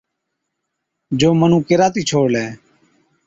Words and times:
جو 1.19 1.29
مُنُون 1.39 1.61
ڪيراتِي 1.67 2.01
ڇوڙلَي۔ 2.09 2.45